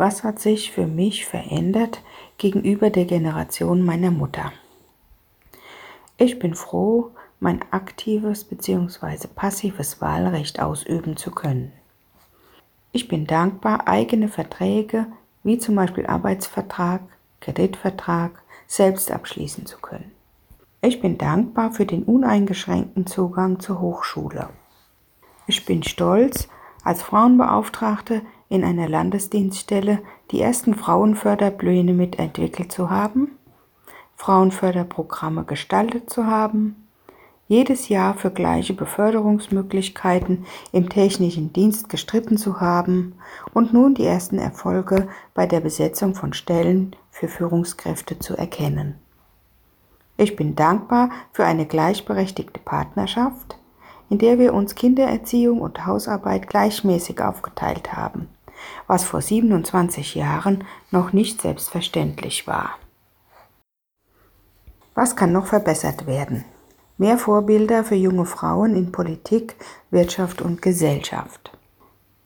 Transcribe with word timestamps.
Was 0.00 0.24
hat 0.24 0.38
sich 0.38 0.72
für 0.72 0.86
mich 0.86 1.26
verändert 1.26 2.02
gegenüber 2.38 2.88
der 2.88 3.04
Generation 3.04 3.84
meiner 3.84 4.10
Mutter? 4.10 4.50
Ich 6.16 6.38
bin 6.38 6.54
froh, 6.54 7.10
mein 7.38 7.60
aktives 7.70 8.44
bzw. 8.44 9.26
passives 9.26 10.00
Wahlrecht 10.00 10.58
ausüben 10.58 11.18
zu 11.18 11.32
können. 11.32 11.72
Ich 12.92 13.08
bin 13.08 13.26
dankbar, 13.26 13.88
eigene 13.88 14.28
Verträge 14.28 15.04
wie 15.42 15.58
zum 15.58 15.74
Beispiel 15.74 16.06
Arbeitsvertrag, 16.06 17.02
Kreditvertrag 17.42 18.42
selbst 18.66 19.10
abschließen 19.10 19.66
zu 19.66 19.80
können. 19.80 20.12
Ich 20.80 21.02
bin 21.02 21.18
dankbar 21.18 21.72
für 21.72 21.84
den 21.84 22.04
uneingeschränkten 22.04 23.06
Zugang 23.06 23.60
zur 23.60 23.82
Hochschule. 23.82 24.48
Ich 25.46 25.66
bin 25.66 25.82
stolz, 25.82 26.48
als 26.84 27.02
Frauenbeauftragte 27.02 28.22
in 28.50 28.64
einer 28.64 28.88
Landesdienststelle 28.88 30.00
die 30.32 30.42
ersten 30.42 30.74
Frauenförderpläne 30.74 31.94
mitentwickelt 31.94 32.70
zu 32.70 32.90
haben, 32.90 33.38
Frauenförderprogramme 34.16 35.44
gestaltet 35.44 36.10
zu 36.10 36.26
haben, 36.26 36.88
jedes 37.46 37.88
Jahr 37.88 38.14
für 38.14 38.30
gleiche 38.30 38.74
Beförderungsmöglichkeiten 38.74 40.44
im 40.72 40.88
technischen 40.88 41.52
Dienst 41.52 41.88
gestritten 41.88 42.36
zu 42.36 42.60
haben 42.60 43.14
und 43.54 43.72
nun 43.72 43.94
die 43.94 44.04
ersten 44.04 44.38
Erfolge 44.38 45.08
bei 45.32 45.46
der 45.46 45.60
Besetzung 45.60 46.14
von 46.14 46.32
Stellen 46.32 46.94
für 47.10 47.28
Führungskräfte 47.28 48.18
zu 48.18 48.36
erkennen. 48.36 48.96
Ich 50.16 50.36
bin 50.36 50.54
dankbar 50.54 51.10
für 51.32 51.44
eine 51.44 51.66
gleichberechtigte 51.66 52.60
Partnerschaft, 52.60 53.58
in 54.10 54.18
der 54.18 54.40
wir 54.40 54.54
uns 54.54 54.74
Kindererziehung 54.74 55.60
und 55.60 55.86
Hausarbeit 55.86 56.48
gleichmäßig 56.48 57.22
aufgeteilt 57.22 57.92
haben 57.92 58.28
was 58.86 59.04
vor 59.04 59.22
27 59.22 60.14
Jahren 60.14 60.64
noch 60.90 61.12
nicht 61.12 61.40
selbstverständlich 61.42 62.46
war. 62.46 62.70
Was 64.94 65.16
kann 65.16 65.32
noch 65.32 65.46
verbessert 65.46 66.06
werden? 66.06 66.44
Mehr 66.98 67.16
Vorbilder 67.16 67.84
für 67.84 67.94
junge 67.94 68.26
Frauen 68.26 68.76
in 68.76 68.92
Politik, 68.92 69.56
Wirtschaft 69.90 70.42
und 70.42 70.60
Gesellschaft. 70.60 71.56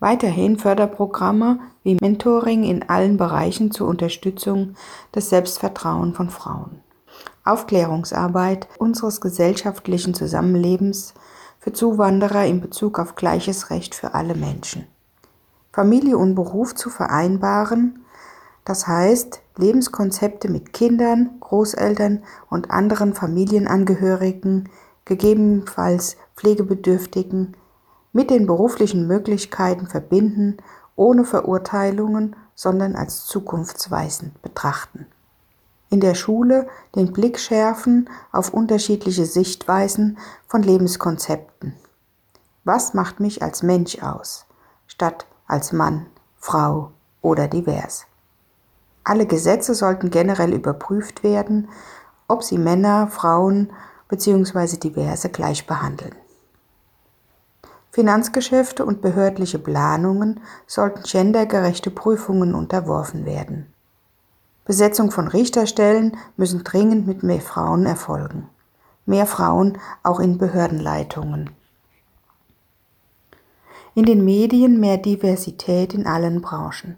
Weiterhin 0.00 0.58
Förderprogramme 0.58 1.60
wie 1.84 1.96
Mentoring 2.00 2.64
in 2.64 2.88
allen 2.88 3.16
Bereichen 3.16 3.70
zur 3.70 3.88
Unterstützung 3.88 4.74
des 5.14 5.30
Selbstvertrauens 5.30 6.16
von 6.16 6.30
Frauen. 6.30 6.80
Aufklärungsarbeit 7.44 8.66
unseres 8.78 9.20
gesellschaftlichen 9.20 10.14
Zusammenlebens 10.14 11.14
für 11.60 11.72
Zuwanderer 11.72 12.44
in 12.44 12.60
Bezug 12.60 12.98
auf 12.98 13.14
gleiches 13.14 13.70
Recht 13.70 13.94
für 13.94 14.14
alle 14.14 14.34
Menschen. 14.34 14.86
Familie 15.74 16.16
und 16.16 16.36
Beruf 16.36 16.76
zu 16.76 16.88
vereinbaren, 16.88 18.04
das 18.64 18.86
heißt 18.86 19.40
Lebenskonzepte 19.56 20.48
mit 20.48 20.72
Kindern, 20.72 21.30
Großeltern 21.40 22.22
und 22.48 22.70
anderen 22.70 23.12
Familienangehörigen, 23.12 24.68
gegebenenfalls 25.04 26.16
Pflegebedürftigen, 26.36 27.56
mit 28.12 28.30
den 28.30 28.46
beruflichen 28.46 29.08
Möglichkeiten 29.08 29.88
verbinden, 29.88 30.58
ohne 30.94 31.24
Verurteilungen, 31.24 32.36
sondern 32.54 32.94
als 32.94 33.26
zukunftsweisend 33.26 34.40
betrachten. 34.42 35.08
In 35.90 35.98
der 35.98 36.14
Schule 36.14 36.68
den 36.94 37.12
Blick 37.12 37.36
schärfen 37.40 38.08
auf 38.30 38.54
unterschiedliche 38.54 39.26
Sichtweisen 39.26 40.18
von 40.46 40.62
Lebenskonzepten. 40.62 41.74
Was 42.62 42.94
macht 42.94 43.18
mich 43.18 43.42
als 43.42 43.64
Mensch 43.64 44.00
aus? 44.00 44.46
Statt 44.86 45.26
als 45.46 45.72
Mann, 45.72 46.06
Frau 46.36 46.90
oder 47.22 47.48
divers. 47.48 48.06
Alle 49.04 49.26
Gesetze 49.26 49.74
sollten 49.74 50.10
generell 50.10 50.52
überprüft 50.52 51.22
werden, 51.22 51.68
ob 52.28 52.42
sie 52.42 52.58
Männer, 52.58 53.08
Frauen 53.08 53.72
bzw. 54.08 54.78
diverse 54.78 55.28
gleich 55.28 55.66
behandeln. 55.66 56.14
Finanzgeschäfte 57.90 58.84
und 58.84 59.02
behördliche 59.02 59.58
Planungen 59.58 60.40
sollten 60.66 61.02
gendergerechte 61.04 61.90
Prüfungen 61.90 62.54
unterworfen 62.54 63.24
werden. 63.24 63.72
Besetzung 64.64 65.10
von 65.10 65.28
Richterstellen 65.28 66.16
müssen 66.36 66.64
dringend 66.64 67.06
mit 67.06 67.22
mehr 67.22 67.40
Frauen 67.40 67.86
erfolgen. 67.86 68.48
Mehr 69.06 69.26
Frauen 69.26 69.78
auch 70.02 70.18
in 70.18 70.38
Behördenleitungen. 70.38 71.50
In 73.94 74.04
den 74.04 74.24
Medien 74.24 74.80
mehr 74.80 74.98
Diversität 74.98 75.94
in 75.94 76.06
allen 76.06 76.40
Branchen. 76.40 76.96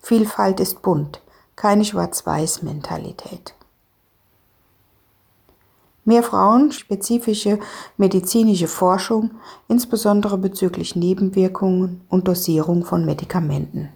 Vielfalt 0.00 0.60
ist 0.60 0.82
bunt, 0.82 1.20
keine 1.56 1.84
Schwarz-Weiß-Mentalität. 1.84 3.54
Mehr 6.04 6.22
frauenspezifische 6.22 7.58
medizinische 7.96 8.68
Forschung, 8.68 9.32
insbesondere 9.66 10.38
bezüglich 10.38 10.96
Nebenwirkungen 10.96 12.00
und 12.08 12.28
Dosierung 12.28 12.84
von 12.84 13.04
Medikamenten. 13.04 13.90